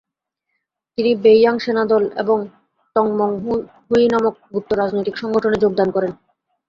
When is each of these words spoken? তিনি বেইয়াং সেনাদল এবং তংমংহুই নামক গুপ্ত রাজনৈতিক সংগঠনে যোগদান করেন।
তিনি 0.97 1.11
বেইয়াং 1.23 1.55
সেনাদল 1.59 2.03
এবং 2.17 2.37
তংমংহুই 2.95 4.05
নামক 4.13 4.35
গুপ্ত 4.53 4.69
রাজনৈতিক 4.73 5.15
সংগঠনে 5.17 5.57
যোগদান 5.63 5.89
করেন। 5.91 6.11